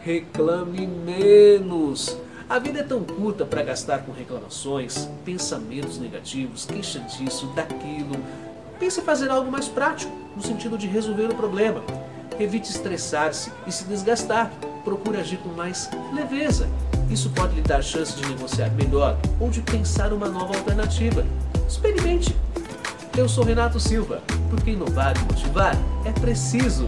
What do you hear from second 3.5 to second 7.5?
gastar com reclamações, pensamentos negativos, queixa disso,